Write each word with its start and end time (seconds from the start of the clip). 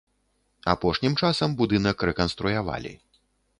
Апошнім 0.73 1.13
часам 1.21 1.53
будынак 1.61 1.97
рэканструявалі. 2.11 2.97